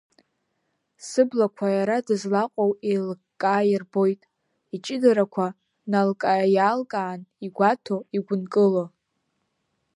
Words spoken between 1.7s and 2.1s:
иара